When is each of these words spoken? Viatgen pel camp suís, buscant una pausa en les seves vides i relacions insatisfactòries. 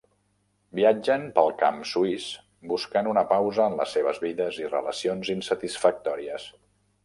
Viatgen 0.77 1.25
pel 1.35 1.51
camp 1.59 1.77
suís, 1.89 2.25
buscant 2.73 3.11
una 3.11 3.25
pausa 3.35 3.69
en 3.73 3.77
les 3.83 3.95
seves 3.99 4.23
vides 4.27 4.61
i 4.65 4.73
relacions 4.73 5.33
insatisfactòries. 5.39 6.53